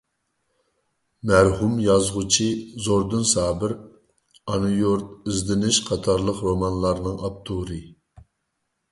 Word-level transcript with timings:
مەرھۇم 1.31 1.73
يازغۇچى 1.87 2.47
زوردۇن 2.85 3.27
سابىر— 3.31 3.75
«ئانا 4.53 4.71
يۇرت»، 4.77 5.11
«ئىزدىنىش» 5.33 5.77
قاتارلىق 5.91 6.41
رومانلارنىڭ 6.47 7.21
ئاپتورى. 7.29 7.79